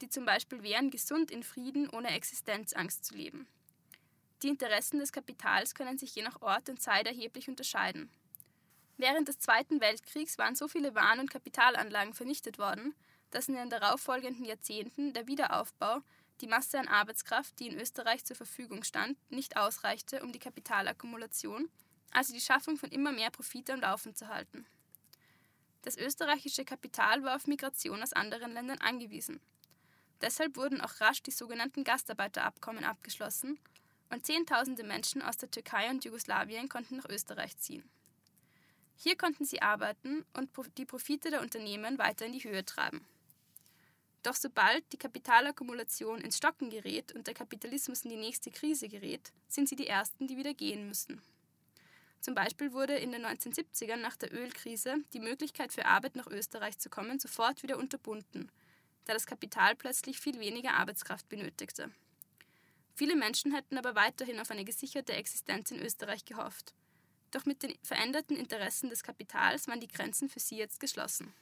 die 0.00 0.08
zum 0.08 0.26
Beispiel 0.26 0.62
wehren, 0.62 0.90
gesund 0.90 1.30
in 1.30 1.42
Frieden 1.42 1.88
ohne 1.88 2.10
Existenzangst 2.10 3.04
zu 3.04 3.14
leben. 3.14 3.46
Die 4.42 4.48
Interessen 4.48 4.98
des 4.98 5.12
Kapitals 5.12 5.74
können 5.74 5.98
sich 5.98 6.14
je 6.14 6.22
nach 6.22 6.42
Ort 6.42 6.68
und 6.68 6.82
Zeit 6.82 7.06
erheblich 7.06 7.48
unterscheiden. 7.48 8.10
Während 8.98 9.28
des 9.28 9.38
Zweiten 9.38 9.80
Weltkriegs 9.80 10.36
waren 10.36 10.56
so 10.56 10.68
viele 10.68 10.94
Waren- 10.94 11.20
und 11.20 11.30
Kapitalanlagen 11.30 12.12
vernichtet 12.12 12.58
worden, 12.58 12.94
dass 13.30 13.48
in 13.48 13.54
den 13.54 13.70
darauffolgenden 13.70 14.44
Jahrzehnten 14.44 15.12
der 15.12 15.26
Wiederaufbau 15.26 16.00
die 16.40 16.48
Masse 16.48 16.78
an 16.78 16.88
Arbeitskraft, 16.88 17.58
die 17.58 17.68
in 17.68 17.80
Österreich 17.80 18.24
zur 18.24 18.36
Verfügung 18.36 18.84
stand, 18.84 19.16
nicht 19.30 19.56
ausreichte, 19.56 20.22
um 20.22 20.32
die 20.32 20.38
Kapitalakkumulation, 20.38 21.70
also 22.10 22.32
die 22.32 22.40
Schaffung 22.40 22.76
von 22.76 22.90
immer 22.90 23.12
mehr 23.12 23.30
Profit 23.30 23.70
am 23.70 23.80
Laufen 23.80 24.14
zu 24.14 24.28
halten. 24.28 24.66
Das 25.84 25.98
österreichische 25.98 26.64
Kapital 26.64 27.22
war 27.24 27.36
auf 27.36 27.46
Migration 27.46 28.02
aus 28.02 28.14
anderen 28.14 28.54
Ländern 28.54 28.78
angewiesen. 28.78 29.38
Deshalb 30.22 30.56
wurden 30.56 30.80
auch 30.80 30.98
rasch 31.02 31.22
die 31.22 31.30
sogenannten 31.30 31.84
Gastarbeiterabkommen 31.84 32.84
abgeschlossen 32.84 33.58
und 34.08 34.24
Zehntausende 34.24 34.82
Menschen 34.82 35.20
aus 35.20 35.36
der 35.36 35.50
Türkei 35.50 35.90
und 35.90 36.02
Jugoslawien 36.02 36.70
konnten 36.70 36.96
nach 36.96 37.08
Österreich 37.10 37.58
ziehen. 37.58 37.84
Hier 38.96 39.14
konnten 39.14 39.44
sie 39.44 39.60
arbeiten 39.60 40.24
und 40.32 40.48
die 40.78 40.86
Profite 40.86 41.30
der 41.30 41.42
Unternehmen 41.42 41.98
weiter 41.98 42.24
in 42.24 42.32
die 42.32 42.44
Höhe 42.44 42.64
treiben. 42.64 43.04
Doch 44.22 44.36
sobald 44.36 44.90
die 44.90 44.96
Kapitalakkumulation 44.96 46.22
ins 46.22 46.38
Stocken 46.38 46.70
gerät 46.70 47.12
und 47.12 47.26
der 47.26 47.34
Kapitalismus 47.34 48.04
in 48.04 48.10
die 48.10 48.16
nächste 48.16 48.50
Krise 48.50 48.88
gerät, 48.88 49.32
sind 49.48 49.68
sie 49.68 49.76
die 49.76 49.88
Ersten, 49.88 50.28
die 50.28 50.38
wieder 50.38 50.54
gehen 50.54 50.88
müssen. 50.88 51.20
Zum 52.24 52.34
Beispiel 52.34 52.72
wurde 52.72 52.96
in 52.96 53.12
den 53.12 53.26
1970ern 53.26 53.96
nach 53.96 54.16
der 54.16 54.32
Ölkrise 54.32 54.96
die 55.12 55.20
Möglichkeit 55.20 55.74
für 55.74 55.84
Arbeit 55.84 56.16
nach 56.16 56.26
Österreich 56.26 56.78
zu 56.78 56.88
kommen 56.88 57.18
sofort 57.18 57.62
wieder 57.62 57.76
unterbunden, 57.76 58.50
da 59.04 59.12
das 59.12 59.26
Kapital 59.26 59.74
plötzlich 59.76 60.18
viel 60.18 60.40
weniger 60.40 60.72
Arbeitskraft 60.72 61.28
benötigte. 61.28 61.90
Viele 62.94 63.14
Menschen 63.14 63.52
hätten 63.52 63.76
aber 63.76 63.94
weiterhin 63.94 64.40
auf 64.40 64.50
eine 64.50 64.64
gesicherte 64.64 65.12
Existenz 65.12 65.70
in 65.70 65.82
Österreich 65.82 66.24
gehofft. 66.24 66.72
Doch 67.30 67.44
mit 67.44 67.62
den 67.62 67.74
veränderten 67.82 68.38
Interessen 68.38 68.88
des 68.88 69.02
Kapitals 69.02 69.68
waren 69.68 69.80
die 69.80 69.88
Grenzen 69.88 70.30
für 70.30 70.40
sie 70.40 70.56
jetzt 70.56 70.80
geschlossen. 70.80 71.34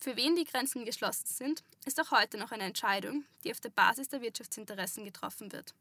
Für 0.00 0.16
wen 0.16 0.34
die 0.34 0.46
Grenzen 0.46 0.84
geschlossen 0.84 1.28
sind, 1.28 1.62
ist 1.84 2.00
auch 2.00 2.10
heute 2.10 2.38
noch 2.38 2.50
eine 2.50 2.64
Entscheidung, 2.64 3.24
die 3.44 3.52
auf 3.52 3.60
der 3.60 3.70
Basis 3.70 4.08
der 4.08 4.20
Wirtschaftsinteressen 4.20 5.04
getroffen 5.04 5.52
wird. 5.52 5.74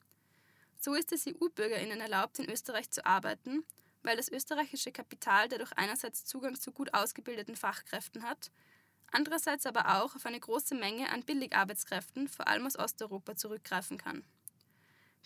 So 0.85 0.93
ist 0.93 1.11
es 1.11 1.25
EU-Bürgerinnen 1.25 1.99
erlaubt, 1.99 2.37
in 2.37 2.47
Österreich 2.47 2.91
zu 2.91 3.03
arbeiten, 3.07 3.65
weil 4.03 4.17
das 4.17 4.29
österreichische 4.29 4.91
Kapital 4.91 5.49
dadurch 5.49 5.71
einerseits 5.75 6.25
Zugang 6.25 6.59
zu 6.59 6.71
gut 6.71 6.93
ausgebildeten 6.93 7.55
Fachkräften 7.55 8.21
hat, 8.21 8.51
andererseits 9.11 9.65
aber 9.65 9.99
auch 9.99 10.15
auf 10.15 10.27
eine 10.27 10.39
große 10.39 10.75
Menge 10.75 11.09
an 11.09 11.23
Billigarbeitskräften, 11.23 12.27
vor 12.27 12.47
allem 12.47 12.67
aus 12.67 12.77
Osteuropa, 12.77 13.35
zurückgreifen 13.35 13.97
kann. 13.97 14.23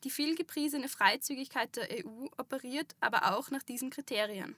Die 0.06 0.10
vielgepriesene 0.10 0.88
Freizügigkeit 0.88 1.76
der 1.76 2.06
EU 2.06 2.28
operiert 2.38 2.96
aber 3.02 3.36
auch 3.36 3.52
nach 3.52 3.64
diesen 3.64 3.90
Kriterien. 3.90 4.56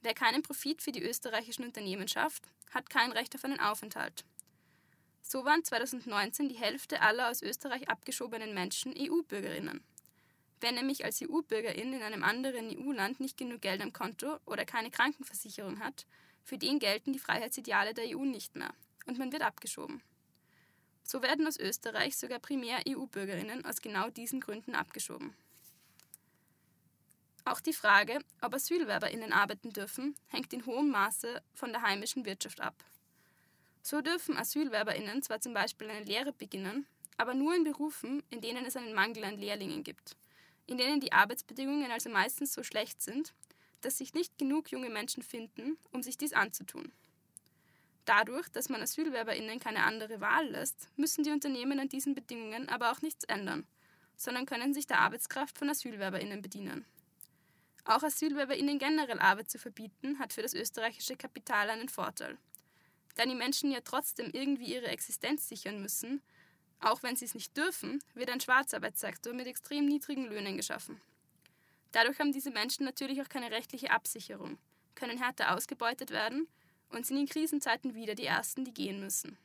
Wer 0.00 0.14
keinen 0.14 0.42
Profit 0.42 0.80
für 0.80 0.92
die 0.92 1.02
österreichischen 1.02 1.66
Unternehmen 1.66 2.08
schafft, 2.08 2.50
hat 2.70 2.88
kein 2.88 3.12
Recht 3.12 3.34
auf 3.34 3.44
einen 3.44 3.60
Aufenthalt. 3.60 4.24
So 5.20 5.44
waren 5.44 5.62
2019 5.62 6.48
die 6.48 6.54
Hälfte 6.54 7.02
aller 7.02 7.28
aus 7.28 7.42
Österreich 7.42 7.90
abgeschobenen 7.90 8.54
Menschen 8.54 8.94
EU-Bürgerinnen. 8.96 9.84
Wer 10.60 10.72
nämlich 10.72 11.04
als 11.04 11.20
EU-Bürgerin 11.22 11.92
in 11.92 12.02
einem 12.02 12.24
anderen 12.24 12.70
EU-Land 12.70 13.20
nicht 13.20 13.36
genug 13.36 13.60
Geld 13.60 13.82
am 13.82 13.92
Konto 13.92 14.38
oder 14.46 14.64
keine 14.64 14.90
Krankenversicherung 14.90 15.80
hat, 15.80 16.06
für 16.44 16.56
den 16.56 16.78
gelten 16.78 17.12
die 17.12 17.18
Freiheitsideale 17.18 17.92
der 17.92 18.16
EU 18.16 18.24
nicht 18.24 18.56
mehr 18.56 18.72
und 19.06 19.18
man 19.18 19.32
wird 19.32 19.42
abgeschoben. 19.42 20.02
So 21.02 21.22
werden 21.22 21.46
aus 21.46 21.58
Österreich 21.58 22.16
sogar 22.16 22.38
primär 22.38 22.80
EU-Bürgerinnen 22.88 23.64
aus 23.64 23.82
genau 23.82 24.10
diesen 24.10 24.40
Gründen 24.40 24.74
abgeschoben. 24.74 25.36
Auch 27.44 27.60
die 27.60 27.72
Frage, 27.72 28.18
ob 28.40 28.54
AsylwerberInnen 28.54 29.32
arbeiten 29.32 29.70
dürfen, 29.72 30.16
hängt 30.28 30.52
in 30.52 30.66
hohem 30.66 30.90
Maße 30.90 31.42
von 31.54 31.70
der 31.70 31.82
heimischen 31.82 32.24
Wirtschaft 32.24 32.60
ab. 32.60 32.74
So 33.82 34.00
dürfen 34.00 34.36
AsylwerberInnen 34.36 35.22
zwar 35.22 35.40
zum 35.40 35.54
Beispiel 35.54 35.88
eine 35.88 36.04
Lehre 36.04 36.32
beginnen, 36.32 36.86
aber 37.18 37.34
nur 37.34 37.54
in 37.54 37.62
Berufen, 37.62 38.24
in 38.30 38.40
denen 38.40 38.64
es 38.66 38.76
einen 38.76 38.94
Mangel 38.94 39.24
an 39.24 39.38
Lehrlingen 39.38 39.84
gibt, 39.84 40.16
in 40.66 40.78
denen 40.78 41.00
die 41.00 41.12
Arbeitsbedingungen 41.12 41.90
also 41.90 42.10
meistens 42.10 42.52
so 42.52 42.62
schlecht 42.62 43.02
sind, 43.02 43.34
dass 43.80 43.98
sich 43.98 44.14
nicht 44.14 44.36
genug 44.38 44.70
junge 44.70 44.90
Menschen 44.90 45.22
finden, 45.22 45.78
um 45.92 46.02
sich 46.02 46.18
dies 46.18 46.32
anzutun. 46.32 46.92
Dadurch, 48.04 48.48
dass 48.48 48.68
man 48.68 48.82
AsylwerberInnen 48.82 49.58
keine 49.58 49.84
andere 49.84 50.20
Wahl 50.20 50.48
lässt, 50.48 50.88
müssen 50.96 51.24
die 51.24 51.32
Unternehmen 51.32 51.80
an 51.80 51.88
diesen 51.88 52.14
Bedingungen 52.14 52.68
aber 52.68 52.92
auch 52.92 53.02
nichts 53.02 53.24
ändern, 53.24 53.66
sondern 54.16 54.46
können 54.46 54.74
sich 54.74 54.86
der 54.86 55.00
Arbeitskraft 55.00 55.58
von 55.58 55.68
AsylwerberInnen 55.68 56.40
bedienen. 56.40 56.84
Auch 57.84 58.02
AsylwerberInnen 58.02 58.78
generell 58.78 59.18
Arbeit 59.18 59.50
zu 59.50 59.58
verbieten, 59.58 60.18
hat 60.18 60.32
für 60.32 60.42
das 60.42 60.54
österreichische 60.54 61.16
Kapital 61.16 61.70
einen 61.70 61.88
Vorteil. 61.88 62.36
Da 63.16 63.24
die 63.24 63.34
Menschen 63.34 63.70
ja 63.70 63.80
trotzdem 63.82 64.30
irgendwie 64.32 64.74
ihre 64.74 64.88
Existenz 64.88 65.48
sichern 65.48 65.80
müssen, 65.80 66.22
auch 66.86 67.02
wenn 67.02 67.16
sie 67.16 67.24
es 67.24 67.34
nicht 67.34 67.56
dürfen, 67.56 68.02
wird 68.14 68.30
ein 68.30 68.40
Schwarzarbeitssektor 68.40 69.32
mit 69.32 69.46
extrem 69.46 69.86
niedrigen 69.86 70.26
Löhnen 70.26 70.56
geschaffen. 70.56 71.00
Dadurch 71.92 72.18
haben 72.18 72.32
diese 72.32 72.50
Menschen 72.50 72.84
natürlich 72.84 73.20
auch 73.22 73.28
keine 73.28 73.50
rechtliche 73.50 73.90
Absicherung, 73.90 74.58
können 74.94 75.18
härter 75.18 75.54
ausgebeutet 75.54 76.10
werden 76.10 76.48
und 76.90 77.06
sind 77.06 77.18
in 77.18 77.26
Krisenzeiten 77.26 77.94
wieder 77.94 78.14
die 78.14 78.26
Ersten, 78.26 78.64
die 78.64 78.74
gehen 78.74 79.00
müssen. 79.00 79.36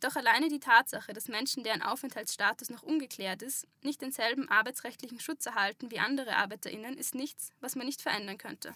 Doch 0.00 0.16
alleine 0.16 0.48
die 0.48 0.58
Tatsache, 0.58 1.12
dass 1.12 1.28
Menschen, 1.28 1.62
deren 1.62 1.82
Aufenthaltsstatus 1.82 2.70
noch 2.70 2.82
ungeklärt 2.82 3.40
ist, 3.42 3.68
nicht 3.82 4.02
denselben 4.02 4.48
arbeitsrechtlichen 4.48 5.20
Schutz 5.20 5.46
erhalten 5.46 5.90
wie 5.92 6.00
andere 6.00 6.36
Arbeiterinnen, 6.36 6.98
ist 6.98 7.14
nichts, 7.14 7.52
was 7.60 7.76
man 7.76 7.86
nicht 7.86 8.02
verändern 8.02 8.38
könnte. 8.38 8.74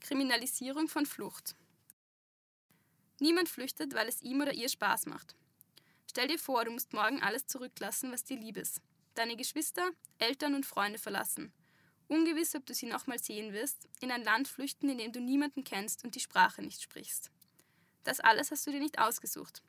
Kriminalisierung 0.00 0.88
von 0.88 1.04
Flucht. 1.04 1.54
Niemand 3.18 3.48
flüchtet, 3.48 3.94
weil 3.94 4.08
es 4.08 4.22
ihm 4.22 4.40
oder 4.40 4.54
ihr 4.54 4.68
Spaß 4.68 5.06
macht. 5.06 5.34
Stell 6.16 6.28
dir 6.28 6.38
vor, 6.38 6.64
du 6.64 6.70
musst 6.70 6.94
morgen 6.94 7.22
alles 7.22 7.46
zurücklassen, 7.46 8.10
was 8.10 8.24
dir 8.24 8.38
lieb 8.38 8.56
ist. 8.56 8.80
Deine 9.16 9.36
Geschwister, 9.36 9.90
Eltern 10.18 10.54
und 10.54 10.64
Freunde 10.64 10.98
verlassen. 10.98 11.52
Ungewiss, 12.08 12.54
ob 12.54 12.64
du 12.64 12.72
sie 12.72 12.86
nochmal 12.86 13.18
sehen 13.18 13.52
wirst, 13.52 13.86
in 14.00 14.10
ein 14.10 14.24
Land 14.24 14.48
flüchten, 14.48 14.88
in 14.88 14.96
dem 14.96 15.12
du 15.12 15.20
niemanden 15.20 15.62
kennst 15.62 16.04
und 16.04 16.14
die 16.14 16.20
Sprache 16.20 16.62
nicht 16.62 16.80
sprichst. 16.80 17.30
Das 18.02 18.20
alles 18.20 18.50
hast 18.50 18.66
du 18.66 18.70
dir 18.70 18.80
nicht 18.80 18.98
ausgesucht. 18.98 19.62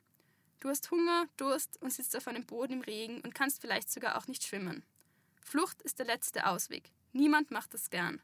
Du 0.60 0.70
hast 0.70 0.90
Hunger, 0.90 1.26
Durst 1.36 1.76
und 1.82 1.92
sitzt 1.92 2.16
auf 2.16 2.26
einem 2.26 2.46
Boden 2.46 2.72
im 2.72 2.80
Regen 2.80 3.20
und 3.20 3.34
kannst 3.34 3.60
vielleicht 3.60 3.92
sogar 3.92 4.16
auch 4.16 4.26
nicht 4.26 4.42
schwimmen. 4.42 4.82
Flucht 5.42 5.82
ist 5.82 5.98
der 5.98 6.06
letzte 6.06 6.46
Ausweg. 6.46 6.90
Niemand 7.12 7.50
macht 7.50 7.74
das 7.74 7.90
gern. 7.90 8.22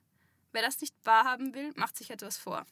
Wer 0.52 0.62
das 0.62 0.80
nicht 0.80 0.96
wahrhaben 1.04 1.52
will, 1.52 1.74
macht 1.76 1.98
sich 1.98 2.10
etwas 2.10 2.38
vor. 2.38 2.64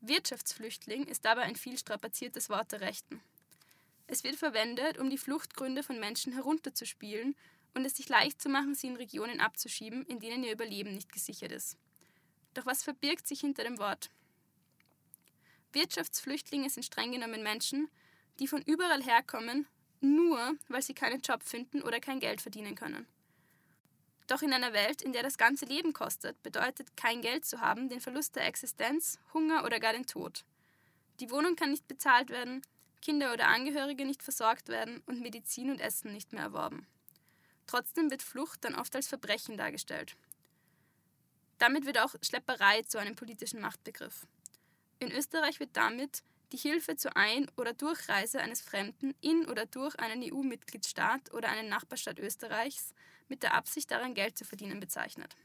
Wirtschaftsflüchtling 0.00 1.04
ist 1.04 1.24
dabei 1.24 1.42
ein 1.42 1.54
viel 1.54 1.78
strapaziertes 1.78 2.50
Wort 2.50 2.72
der 2.72 2.80
Rechten. 2.80 3.22
Es 4.12 4.24
wird 4.24 4.34
verwendet, 4.34 4.98
um 4.98 5.08
die 5.08 5.16
Fluchtgründe 5.16 5.84
von 5.84 6.00
Menschen 6.00 6.32
herunterzuspielen 6.32 7.36
und 7.74 7.84
es 7.84 7.96
sich 7.96 8.08
leicht 8.08 8.42
zu 8.42 8.48
machen, 8.48 8.74
sie 8.74 8.88
in 8.88 8.96
Regionen 8.96 9.38
abzuschieben, 9.38 10.04
in 10.04 10.18
denen 10.18 10.42
ihr 10.42 10.52
Überleben 10.52 10.94
nicht 10.94 11.12
gesichert 11.12 11.52
ist. 11.52 11.78
Doch 12.54 12.66
was 12.66 12.82
verbirgt 12.82 13.28
sich 13.28 13.38
hinter 13.38 13.62
dem 13.62 13.78
Wort? 13.78 14.10
Wirtschaftsflüchtlinge 15.72 16.68
sind 16.68 16.82
streng 16.82 17.12
genommen 17.12 17.44
Menschen, 17.44 17.88
die 18.40 18.48
von 18.48 18.62
überall 18.62 19.00
herkommen, 19.00 19.68
nur 20.00 20.56
weil 20.66 20.82
sie 20.82 20.94
keinen 20.94 21.20
Job 21.20 21.44
finden 21.44 21.80
oder 21.80 22.00
kein 22.00 22.18
Geld 22.18 22.40
verdienen 22.40 22.74
können. 22.74 23.06
Doch 24.26 24.42
in 24.42 24.52
einer 24.52 24.72
Welt, 24.72 25.02
in 25.02 25.12
der 25.12 25.22
das 25.22 25.38
ganze 25.38 25.66
Leben 25.66 25.92
kostet, 25.92 26.42
bedeutet 26.42 26.96
kein 26.96 27.22
Geld 27.22 27.44
zu 27.44 27.60
haben 27.60 27.88
den 27.88 28.00
Verlust 28.00 28.34
der 28.34 28.46
Existenz, 28.46 29.20
Hunger 29.32 29.64
oder 29.64 29.78
gar 29.78 29.92
den 29.92 30.06
Tod. 30.06 30.44
Die 31.20 31.30
Wohnung 31.30 31.54
kann 31.54 31.70
nicht 31.70 31.86
bezahlt 31.86 32.30
werden, 32.30 32.62
Kinder 33.00 33.32
oder 33.32 33.48
Angehörige 33.48 34.04
nicht 34.04 34.22
versorgt 34.22 34.68
werden 34.68 35.02
und 35.06 35.20
Medizin 35.20 35.70
und 35.70 35.80
Essen 35.80 36.12
nicht 36.12 36.32
mehr 36.32 36.42
erworben. 36.42 36.86
Trotzdem 37.66 38.10
wird 38.10 38.22
Flucht 38.22 38.64
dann 38.64 38.74
oft 38.74 38.94
als 38.96 39.08
Verbrechen 39.08 39.56
dargestellt. 39.56 40.16
Damit 41.58 41.86
wird 41.86 41.98
auch 41.98 42.14
Schlepperei 42.22 42.82
zu 42.82 42.98
einem 42.98 43.16
politischen 43.16 43.60
Machtbegriff. 43.60 44.26
In 44.98 45.12
Österreich 45.12 45.60
wird 45.60 45.70
damit 45.74 46.22
die 46.52 46.56
Hilfe 46.56 46.96
zur 46.96 47.16
Ein- 47.16 47.50
oder 47.56 47.72
Durchreise 47.72 48.40
eines 48.40 48.60
Fremden 48.60 49.14
in 49.20 49.46
oder 49.46 49.66
durch 49.66 49.98
einen 49.98 50.22
EU-Mitgliedstaat 50.22 51.32
oder 51.32 51.48
einen 51.48 51.68
Nachbarstaat 51.68 52.18
Österreichs 52.18 52.92
mit 53.28 53.42
der 53.42 53.54
Absicht 53.54 53.90
daran 53.90 54.14
Geld 54.14 54.36
zu 54.36 54.44
verdienen 54.44 54.80
bezeichnet. 54.80 55.36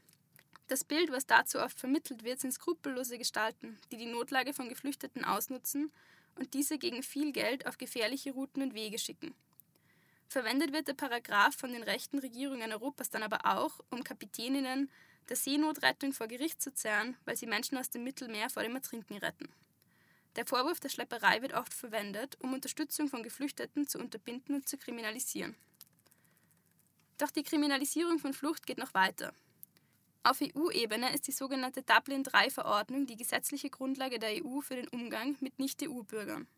Das 0.68 0.82
Bild, 0.82 1.12
was 1.12 1.26
dazu 1.26 1.60
oft 1.60 1.78
vermittelt 1.78 2.24
wird, 2.24 2.40
sind 2.40 2.52
skrupellose 2.52 3.18
Gestalten, 3.18 3.78
die 3.92 3.98
die 3.98 4.06
Notlage 4.06 4.52
von 4.52 4.68
Geflüchteten 4.68 5.24
ausnutzen 5.24 5.92
und 6.36 6.54
diese 6.54 6.78
gegen 6.78 7.02
viel 7.02 7.32
Geld 7.32 7.66
auf 7.66 7.78
gefährliche 7.78 8.32
Routen 8.32 8.62
und 8.62 8.74
Wege 8.74 8.98
schicken. 8.98 9.34
Verwendet 10.28 10.72
wird 10.72 10.88
der 10.88 10.94
Paragraph 10.94 11.56
von 11.56 11.72
den 11.72 11.82
rechten 11.82 12.18
Regierungen 12.18 12.72
Europas 12.72 13.10
dann 13.10 13.22
aber 13.22 13.40
auch, 13.44 13.80
um 13.90 14.02
Kapitäninnen 14.02 14.90
der 15.28 15.36
Seenotrettung 15.36 16.12
vor 16.12 16.28
Gericht 16.28 16.60
zu 16.62 16.72
zerren, 16.72 17.16
weil 17.24 17.36
sie 17.36 17.46
Menschen 17.46 17.78
aus 17.78 17.90
dem 17.90 18.04
Mittelmeer 18.04 18.50
vor 18.50 18.62
dem 18.62 18.74
Ertrinken 18.74 19.16
retten. 19.18 19.48
Der 20.36 20.46
Vorwurf 20.46 20.80
der 20.80 20.90
Schlepperei 20.90 21.40
wird 21.42 21.54
oft 21.54 21.72
verwendet, 21.72 22.36
um 22.40 22.52
Unterstützung 22.52 23.08
von 23.08 23.22
Geflüchteten 23.22 23.88
zu 23.88 23.98
unterbinden 23.98 24.54
und 24.54 24.68
zu 24.68 24.76
kriminalisieren. 24.76 25.56
Doch 27.18 27.30
die 27.30 27.42
Kriminalisierung 27.42 28.18
von 28.18 28.34
Flucht 28.34 28.66
geht 28.66 28.78
noch 28.78 28.92
weiter. 28.92 29.32
Auf 30.26 30.40
EU-Ebene 30.42 31.14
ist 31.14 31.28
die 31.28 31.32
sogenannte 31.32 31.84
Dublin-III-Verordnung 31.84 33.06
die 33.06 33.14
gesetzliche 33.14 33.70
Grundlage 33.70 34.18
der 34.18 34.44
EU 34.44 34.60
für 34.60 34.74
den 34.74 34.88
Umgang 34.88 35.36
mit 35.38 35.60
Nicht-EU-Bürgern, 35.60 36.48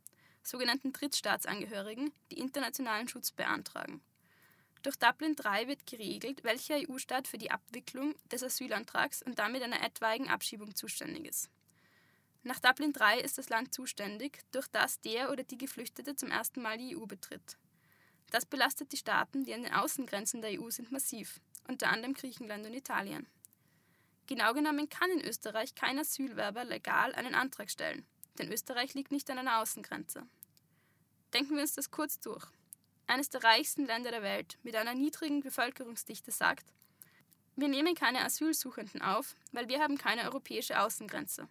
sogenannten 0.43 0.95
Drittstaatsangehörigen, 0.95 2.11
die 2.31 2.39
internationalen 2.39 3.09
Schutz 3.09 3.31
beantragen. 3.31 4.01
Durch 4.83 4.97
Dublin 4.97 5.37
III 5.39 5.69
wird 5.69 5.87
geregelt, 5.87 6.45
welcher 6.45 6.77
EU-Staat 6.77 7.29
für 7.29 7.37
die 7.37 7.51
Abwicklung 7.51 8.15
des 8.33 8.43
Asylantrags 8.43 9.23
und 9.23 9.39
damit 9.39 9.63
einer 9.63 9.85
etwaigen 9.85 10.31
Abschiebung 10.31 10.75
zuständig 10.75 11.27
ist. 11.27 11.51
Nach 12.45 12.61
Dublin 12.61 12.95
III 12.99 13.21
ist 13.21 13.37
das 13.37 13.51
Land 13.51 13.75
zuständig, 13.75 14.39
durch 14.51 14.69
das 14.69 15.03
der 15.03 15.31
oder 15.31 15.43
die 15.43 15.59
Geflüchtete 15.59 16.17
zum 16.17 16.31
ersten 16.31 16.63
Mal 16.63 16.79
die 16.79 16.97
EU 16.97 17.05
betritt. 17.05 17.59
Das 18.31 18.47
belastet 18.47 18.93
die 18.93 18.97
Staaten, 18.97 19.45
die 19.45 19.53
an 19.53 19.63
den 19.63 19.75
Außengrenzen 19.75 20.41
der 20.41 20.59
EU 20.59 20.71
sind, 20.71 20.91
massiv, 20.91 21.39
unter 21.69 21.91
anderem 21.91 22.15
Griechenland 22.15 22.65
und 22.65 22.73
Italien. 22.73 23.27
Genau 24.29 24.53
genommen 24.53 24.91
kann 24.91 25.11
in 25.11 25.25
Österreich 25.25 25.75
kein 25.75 25.99
Asylwerber 25.99 26.63
legal 26.67 27.15
einen 27.15 27.35
Antrag 27.35 27.71
stellen, 27.71 28.07
denn 28.39 28.53
Österreich 28.53 28.93
liegt 28.93 29.11
nicht 29.11 29.31
an 29.31 29.39
einer 29.39 29.61
Außengrenze. 29.61 30.27
Denken 31.33 31.55
wir 31.55 31.63
uns 31.63 31.73
das 31.73 31.91
kurz 31.91 32.21
durch. 32.21 32.47
Eines 33.07 33.31
der 33.31 33.43
reichsten 33.43 33.87
Länder 33.87 34.11
der 34.11 34.23
Welt 34.23 34.59
mit 34.63 34.77
einer 34.77 34.95
niedrigen 34.95 35.41
Bevölkerungsdichte 35.41 36.31
sagt, 36.31 36.75
wir 37.57 37.69
nehmen 37.69 37.95
keine 37.95 38.23
Asylsuchenden 38.23 39.01
auf, 39.01 39.35
weil 39.53 39.69
wir 39.69 39.81
haben 39.81 39.97
keine 39.97 40.25
europäische 40.25 40.79
Außengrenze. 40.79 41.49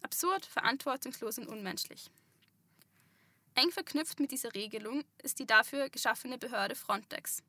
Absurd, 0.00 0.46
verantwortungslos 0.46 1.38
und 1.38 1.48
unmenschlich. 1.48 2.08
Eng 3.56 3.72
verknüpft 3.72 4.20
mit 4.20 4.30
dieser 4.30 4.54
Regelung 4.54 5.02
ist 5.24 5.40
die 5.40 5.46
dafür 5.46 5.90
geschaffene 5.90 6.38
Behörde 6.38 6.76
Frontex. 6.76 7.42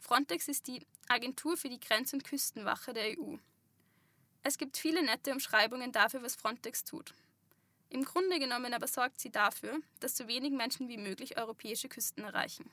Frontex 0.00 0.48
ist 0.48 0.66
die 0.66 0.86
Agentur 1.08 1.56
für 1.56 1.70
die 1.70 1.80
Grenz- 1.80 2.12
und 2.12 2.24
Küstenwache 2.24 2.92
der 2.92 3.18
EU. 3.18 3.38
Es 4.48 4.58
gibt 4.58 4.76
viele 4.76 5.02
nette 5.02 5.32
Umschreibungen 5.32 5.90
dafür, 5.90 6.22
was 6.22 6.36
Frontex 6.36 6.84
tut. 6.84 7.14
Im 7.90 8.04
Grunde 8.04 8.38
genommen 8.38 8.74
aber 8.74 8.86
sorgt 8.86 9.18
sie 9.18 9.32
dafür, 9.32 9.80
dass 9.98 10.16
so 10.16 10.28
wenig 10.28 10.52
Menschen 10.52 10.88
wie 10.88 10.98
möglich 10.98 11.36
europäische 11.36 11.88
Küsten 11.88 12.22
erreichen. 12.22 12.70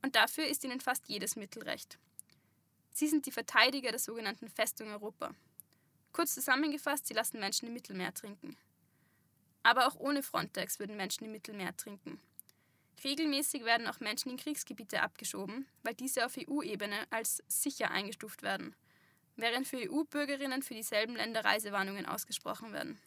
Und 0.00 0.16
dafür 0.16 0.46
ist 0.46 0.64
ihnen 0.64 0.80
fast 0.80 1.06
jedes 1.06 1.36
Mittel 1.36 1.64
recht. 1.64 1.98
Sie 2.94 3.08
sind 3.08 3.26
die 3.26 3.30
Verteidiger 3.30 3.90
der 3.90 3.98
sogenannten 3.98 4.48
Festung 4.48 4.88
Europa. 4.88 5.34
Kurz 6.14 6.32
zusammengefasst, 6.32 7.08
sie 7.08 7.14
lassen 7.14 7.40
Menschen 7.40 7.68
im 7.68 7.74
Mittelmeer 7.74 8.14
trinken. 8.14 8.56
Aber 9.62 9.86
auch 9.86 9.96
ohne 9.96 10.22
Frontex 10.22 10.78
würden 10.78 10.96
Menschen 10.96 11.26
im 11.26 11.32
Mittelmeer 11.32 11.76
trinken. 11.76 12.18
Regelmäßig 13.04 13.66
werden 13.66 13.86
auch 13.86 14.00
Menschen 14.00 14.30
in 14.30 14.38
Kriegsgebiete 14.38 15.02
abgeschoben, 15.02 15.66
weil 15.82 15.92
diese 15.92 16.24
auf 16.24 16.38
EU-Ebene 16.38 17.06
als 17.10 17.42
sicher 17.48 17.90
eingestuft 17.90 18.42
werden– 18.42 18.74
während 19.40 19.66
für 19.66 19.78
EU-Bürgerinnen 19.78 20.62
für 20.62 20.74
dieselben 20.74 21.16
Länder 21.16 21.44
Reisewarnungen 21.44 22.06
ausgesprochen 22.06 22.72
werden. 22.72 23.00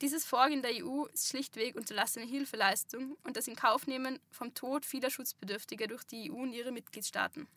Dieses 0.00 0.24
Vorgehen 0.24 0.62
der 0.62 0.84
EU 0.84 1.04
ist 1.06 1.28
schlichtweg 1.28 1.76
unterlassene 1.76 2.24
Hilfeleistung 2.24 3.18
und 3.22 3.36
das 3.36 3.48
Inkaufnehmen 3.48 4.18
vom 4.30 4.54
Tod 4.54 4.86
vieler 4.86 5.10
Schutzbedürftiger 5.10 5.88
durch 5.88 6.04
die 6.04 6.30
EU 6.30 6.36
und 6.36 6.54
ihre 6.54 6.72
Mitgliedstaaten. 6.72 7.48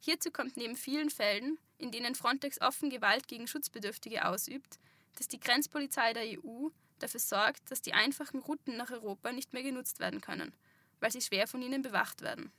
Hierzu 0.00 0.30
kommt 0.30 0.56
neben 0.56 0.76
vielen 0.76 1.08
Fällen, 1.08 1.58
in 1.78 1.90
denen 1.90 2.14
Frontex 2.14 2.60
offen 2.60 2.90
Gewalt 2.90 3.28
gegen 3.28 3.46
Schutzbedürftige 3.46 4.26
ausübt, 4.26 4.78
dass 5.16 5.28
die 5.28 5.40
Grenzpolizei 5.40 6.12
der 6.12 6.24
EU 6.24 6.68
dafür 6.98 7.20
sorgt, 7.20 7.70
dass 7.70 7.82
die 7.82 7.94
einfachen 7.94 8.40
Routen 8.40 8.76
nach 8.76 8.90
Europa 8.90 9.32
nicht 9.32 9.52
mehr 9.52 9.62
genutzt 9.62 10.00
werden 10.00 10.20
können, 10.20 10.52
weil 11.00 11.12
sie 11.12 11.20
schwer 11.20 11.46
von 11.46 11.62
ihnen 11.62 11.82
bewacht 11.82 12.20
werden. 12.20 12.52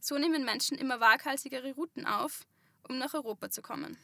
So 0.00 0.18
nehmen 0.18 0.44
Menschen 0.44 0.78
immer 0.78 1.00
waghalsigere 1.00 1.74
Routen 1.74 2.06
auf, 2.06 2.46
um 2.88 2.98
nach 2.98 3.14
Europa 3.14 3.50
zu 3.50 3.62
kommen. 3.62 3.96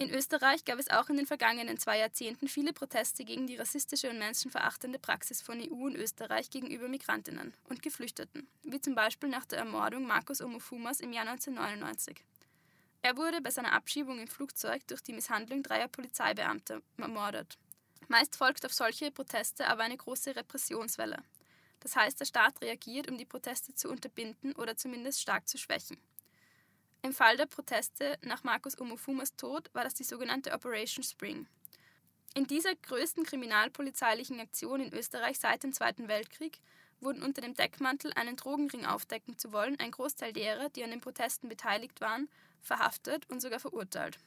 In 0.00 0.10
Österreich 0.10 0.64
gab 0.64 0.78
es 0.78 0.90
auch 0.90 1.08
in 1.08 1.16
den 1.16 1.26
vergangenen 1.26 1.76
zwei 1.76 1.98
Jahrzehnten 1.98 2.46
viele 2.46 2.72
Proteste 2.72 3.24
gegen 3.24 3.48
die 3.48 3.56
rassistische 3.56 4.08
und 4.08 4.20
menschenverachtende 4.20 5.00
Praxis 5.00 5.42
von 5.42 5.60
EU 5.60 5.86
und 5.86 5.96
Österreich 5.96 6.50
gegenüber 6.50 6.86
Migrantinnen 6.86 7.52
und 7.68 7.82
Geflüchteten, 7.82 8.46
wie 8.62 8.80
zum 8.80 8.94
Beispiel 8.94 9.28
nach 9.28 9.44
der 9.44 9.58
Ermordung 9.58 10.06
Markus 10.06 10.40
Omofumas 10.40 11.00
im 11.00 11.12
Jahr 11.12 11.26
1999. 11.26 12.24
Er 13.02 13.16
wurde 13.16 13.40
bei 13.40 13.50
seiner 13.50 13.72
Abschiebung 13.72 14.20
im 14.20 14.28
Flugzeug 14.28 14.86
durch 14.86 15.02
die 15.02 15.12
Misshandlung 15.12 15.64
dreier 15.64 15.88
Polizeibeamter 15.88 16.80
ermordet. 16.96 17.58
Meist 18.06 18.36
folgt 18.36 18.64
auf 18.64 18.72
solche 18.72 19.10
Proteste 19.10 19.66
aber 19.66 19.82
eine 19.82 19.96
große 19.96 20.36
Repressionswelle. 20.36 21.24
Das 21.80 21.96
heißt, 21.96 22.20
der 22.20 22.24
Staat 22.24 22.60
reagiert, 22.60 23.10
um 23.10 23.18
die 23.18 23.24
Proteste 23.24 23.74
zu 23.74 23.88
unterbinden 23.88 24.52
oder 24.54 24.76
zumindest 24.76 25.20
stark 25.20 25.48
zu 25.48 25.58
schwächen. 25.58 25.98
Im 27.02 27.12
Fall 27.12 27.36
der 27.36 27.46
Proteste 27.46 28.18
nach 28.22 28.42
Markus 28.42 28.78
Omofumas 28.80 29.36
Tod 29.36 29.72
war 29.72 29.84
das 29.84 29.94
die 29.94 30.04
sogenannte 30.04 30.52
Operation 30.52 31.04
Spring. 31.04 31.46
In 32.34 32.46
dieser 32.46 32.74
größten 32.74 33.24
kriminalpolizeilichen 33.24 34.40
Aktion 34.40 34.80
in 34.80 34.92
Österreich 34.92 35.38
seit 35.38 35.62
dem 35.62 35.72
Zweiten 35.72 36.08
Weltkrieg 36.08 36.60
wurden 37.00 37.22
unter 37.22 37.40
dem 37.40 37.54
Deckmantel, 37.54 38.12
einen 38.14 38.36
Drogenring 38.36 38.84
aufdecken 38.84 39.38
zu 39.38 39.52
wollen, 39.52 39.78
ein 39.78 39.92
Großteil 39.92 40.32
derer, 40.32 40.68
die 40.70 40.82
an 40.82 40.90
den 40.90 41.00
Protesten 41.00 41.48
beteiligt 41.48 42.00
waren, 42.00 42.28
verhaftet 42.60 43.28
und 43.30 43.40
sogar 43.40 43.60
verurteilt. 43.60 44.18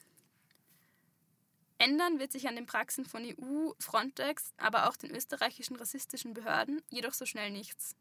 Ändern 1.77 2.19
wird 2.19 2.31
sich 2.31 2.47
an 2.47 2.55
den 2.55 2.65
Praxen 2.65 3.05
von 3.05 3.23
EU, 3.25 3.71
Frontex, 3.79 4.53
aber 4.57 4.87
auch 4.87 4.95
den 4.95 5.11
österreichischen 5.11 5.75
rassistischen 5.75 6.33
Behörden 6.33 6.81
jedoch 6.89 7.13
so 7.13 7.25
schnell 7.25 7.49
nichts. 7.49 7.95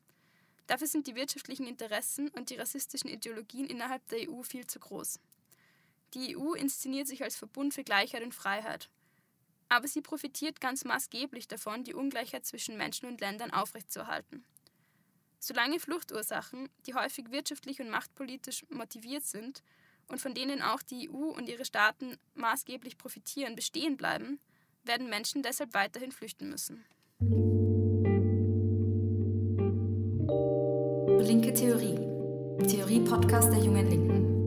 Dafür 0.71 0.87
sind 0.87 1.09
die 1.09 1.17
wirtschaftlichen 1.17 1.67
Interessen 1.67 2.29
und 2.29 2.49
die 2.49 2.55
rassistischen 2.55 3.11
Ideologien 3.11 3.67
innerhalb 3.67 4.07
der 4.07 4.31
EU 4.31 4.43
viel 4.43 4.69
zu 4.69 4.79
groß. 4.79 5.19
Die 6.15 6.37
EU 6.37 6.53
inszeniert 6.53 7.09
sich 7.09 7.25
als 7.25 7.35
Verbund 7.35 7.75
für 7.75 7.83
Gleichheit 7.83 8.23
und 8.23 8.37
Freiheit. 8.37 8.89
Aber 9.69 9.89
sie 9.89 10.01
profitiert 10.01 10.61
ganz 10.61 10.85
maßgeblich 10.85 11.49
davon, 11.49 11.83
die 11.83 11.93
Ungleichheit 11.93 12.47
zwischen 12.47 12.77
Menschen 12.77 13.09
und 13.09 13.21
Ländern 13.21 13.51
aufrechtzuerhalten. 13.51 14.45
Solange 15.41 15.81
Fluchtursachen, 15.81 16.69
die 16.87 16.95
häufig 16.95 17.33
wirtschaftlich 17.33 17.81
und 17.81 17.91
machtpolitisch 17.91 18.65
motiviert 18.71 19.25
sind 19.25 19.65
und 20.07 20.21
von 20.21 20.35
denen 20.35 20.63
auch 20.63 20.83
die 20.83 21.11
EU 21.11 21.31
und 21.31 21.49
ihre 21.49 21.65
Staaten 21.65 22.17
maßgeblich 22.35 22.97
profitieren, 22.97 23.57
bestehen 23.57 23.97
bleiben, 23.97 24.39
werden 24.85 25.11
Menschen 25.11 25.43
deshalb 25.43 25.75
weiterhin 25.75 26.13
flüchten 26.13 26.49
müssen. 26.49 26.85
Theorie-Podcast 33.11 33.53
der 33.53 33.59
Jungen 33.59 33.91
Linken. 33.91 34.40